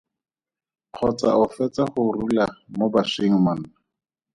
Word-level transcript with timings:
Kgotsa 0.93 1.29
o 1.43 1.45
fetsa 1.55 1.83
go 1.91 2.03
rula 2.15 2.45
mo 2.77 2.85
baswing 2.93 3.35
monna? 3.43 3.69